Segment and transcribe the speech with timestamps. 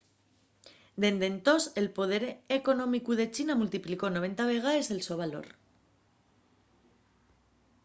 [1.03, 2.23] dende entós el poder
[2.59, 5.47] económicu de china multiplicó 90 vegaes el so valor